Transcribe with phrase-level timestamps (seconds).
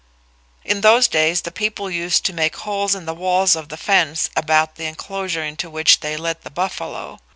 [0.65, 4.31] In those days the people used to make holes in the walls of the fence
[4.35, 7.19] about the enclosure into which they led the buffalo.